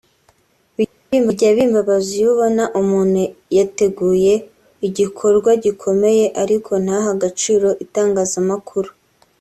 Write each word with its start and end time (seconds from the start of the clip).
Bijya 1.25 1.49
bimbabaza 1.57 2.09
iyo 2.17 2.27
ubona 2.33 2.63
umuntu 2.81 3.21
yateguye 3.57 4.33
igikorwa 4.87 5.51
gikomeye 5.63 6.25
ariko 6.43 6.71
ntahe 6.83 7.09
agaciro 7.15 7.69
itangazamakuru 7.85 8.89